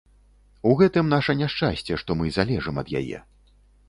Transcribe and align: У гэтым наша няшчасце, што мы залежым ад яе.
У 0.69 0.69
гэтым 0.79 1.11
наша 1.15 1.35
няшчасце, 1.41 1.97
што 2.03 2.15
мы 2.21 2.31
залежым 2.39 2.81
ад 2.83 2.87
яе. 3.01 3.21